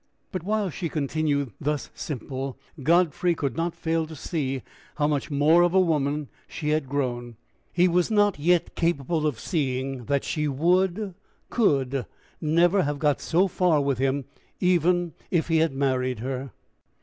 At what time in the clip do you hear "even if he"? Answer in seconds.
14.59-15.57